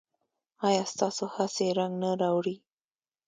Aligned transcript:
ایا 0.67 0.83
ستاسو 0.93 1.23
هڅې 1.35 1.67
رنګ 1.77 1.93
نه 2.03 2.11
راوړي؟ 2.21 2.55